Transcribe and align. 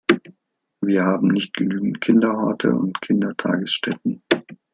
Wir 0.83 1.03
haben 1.05 1.27
nicht 1.27 1.53
genügend 1.53 2.01
Kinderhorte 2.01 2.71
und 2.75 3.01
Kindertagesstätten. 3.01 4.23